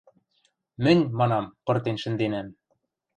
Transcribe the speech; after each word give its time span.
—Мӹнь, 0.83 1.05
манам, 1.17 1.45
пыртен 1.65 1.97
шӹнденӓм. 2.01 2.47